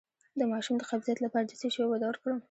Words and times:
د 0.39 0.41
ماشوم 0.51 0.75
د 0.77 0.83
قبضیت 0.91 1.17
لپاره 1.21 1.45
د 1.47 1.51
څه 1.59 1.67
شي 1.73 1.81
اوبه 1.83 2.07
ورکړم؟ 2.09 2.37